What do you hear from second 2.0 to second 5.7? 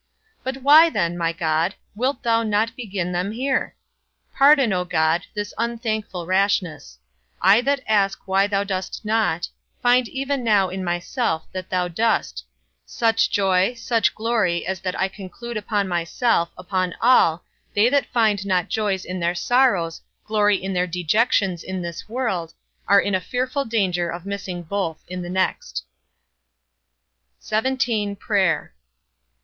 thou not begin them here? Pardon, O God, this